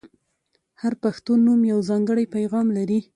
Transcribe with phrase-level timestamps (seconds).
[0.81, 2.99] •هر پښتو نوم یو ځانګړی پیغام لري.